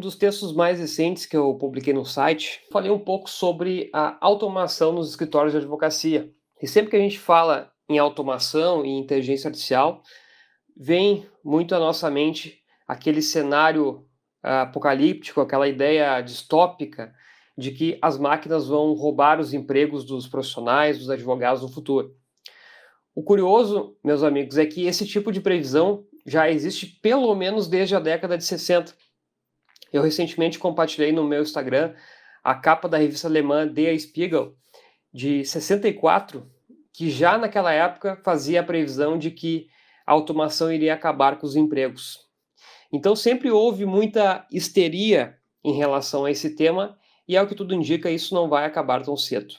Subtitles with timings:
[0.00, 4.16] um dos textos mais recentes que eu publiquei no site, falei um pouco sobre a
[4.18, 6.32] automação nos escritórios de advocacia.
[6.60, 10.02] E sempre que a gente fala em automação e inteligência artificial,
[10.74, 14.06] vem muito à nossa mente aquele cenário
[14.42, 17.12] ah, apocalíptico, aquela ideia distópica
[17.58, 22.16] de que as máquinas vão roubar os empregos dos profissionais, dos advogados no futuro.
[23.14, 27.94] O curioso, meus amigos, é que esse tipo de previsão já existe pelo menos desde
[27.94, 28.94] a década de 60.
[29.92, 31.94] Eu recentemente compartilhei no meu Instagram
[32.42, 34.54] a capa da revista alemã Der Spiegel
[35.12, 36.48] de 64,
[36.92, 39.68] que já naquela época fazia a previsão de que
[40.06, 42.18] a automação iria acabar com os empregos.
[42.92, 46.98] Então sempre houve muita histeria em relação a esse tema
[47.28, 49.54] e ao que tudo indica isso não vai acabar tão cedo.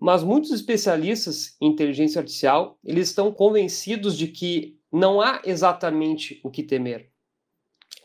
[0.00, 6.50] Mas muitos especialistas em inteligência artificial, eles estão convencidos de que não há exatamente o
[6.50, 7.10] que temer.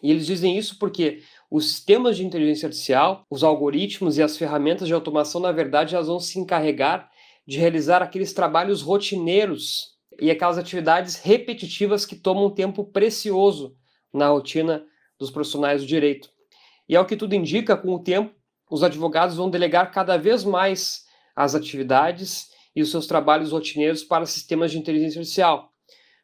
[0.02, 4.88] E eles dizem isso porque os sistemas de inteligência artificial, os algoritmos e as ferramentas
[4.88, 7.10] de automação, na verdade, elas vão se encarregar
[7.48, 13.76] de realizar aqueles trabalhos rotineiros e aquelas atividades repetitivas que tomam tempo precioso
[14.14, 14.86] na rotina
[15.18, 16.30] dos profissionais do direito.
[16.88, 18.36] E ao que tudo indica, com o tempo,
[18.70, 24.26] os advogados vão delegar cada vez mais as atividades e os seus trabalhos rotineiros para
[24.28, 25.72] sistemas de inteligência artificial,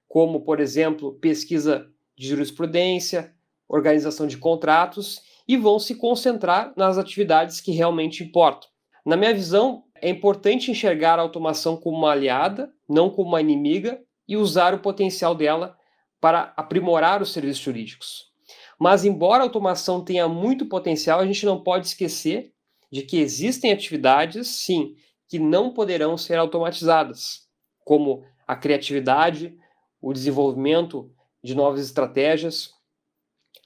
[0.07, 3.34] como, por exemplo, pesquisa de jurisprudência,
[3.67, 8.69] organização de contratos e vão se concentrar nas atividades que realmente importam.
[9.05, 14.01] Na minha visão, é importante enxergar a automação como uma aliada, não como uma inimiga,
[14.27, 15.77] e usar o potencial dela
[16.19, 18.31] para aprimorar os serviços jurídicos.
[18.79, 22.51] Mas, embora a automação tenha muito potencial, a gente não pode esquecer
[22.91, 24.95] de que existem atividades, sim,
[25.27, 27.47] que não poderão ser automatizadas,
[27.83, 29.57] como a criatividade,
[30.01, 31.11] o desenvolvimento
[31.43, 32.74] de novas estratégias,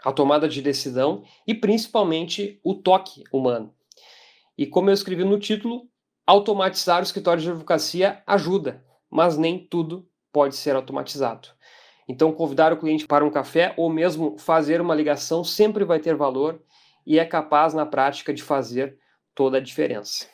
[0.04, 3.74] a tomada de decisão e principalmente o toque humano.
[4.58, 5.88] E como eu escrevi no título,
[6.26, 11.50] automatizar o escritório de advocacia ajuda, mas nem tudo pode ser automatizado.
[12.08, 16.16] Então, convidar o cliente para um café ou mesmo fazer uma ligação sempre vai ter
[16.16, 16.62] valor
[17.06, 18.98] e é capaz, na prática, de fazer
[19.36, 20.28] toda a diferença.